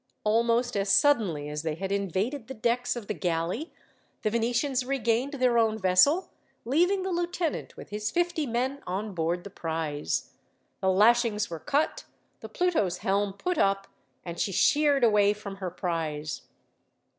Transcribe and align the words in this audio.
Almost 0.23 0.75
as 0.75 0.89
suddenly 0.91 1.47
as 1.47 1.61
they 1.61 1.75
had 1.75 1.91
invaded 1.91 2.47
the 2.47 2.55
decks 2.55 2.95
of 2.95 3.05
the 3.05 3.13
galley, 3.13 3.71
the 4.23 4.31
Venetians 4.31 4.83
regained 4.83 5.33
their 5.33 5.59
own 5.59 5.77
vessel, 5.77 6.31
leaving 6.65 7.03
the 7.03 7.11
lieutenant 7.11 7.77
with 7.77 7.89
his 7.91 8.09
fifty 8.09 8.47
men 8.47 8.81
on 8.87 9.13
board 9.13 9.43
the 9.43 9.51
prize. 9.51 10.31
The 10.79 10.89
lashings 10.89 11.51
were 11.51 11.59
cut, 11.59 12.05
the 12.39 12.49
Pluto's 12.49 12.97
helm 13.05 13.33
put 13.33 13.59
up, 13.59 13.87
and 14.25 14.39
she 14.39 14.51
sheered 14.51 15.03
away 15.03 15.33
from 15.33 15.57
her 15.57 15.69
prize. 15.69 16.47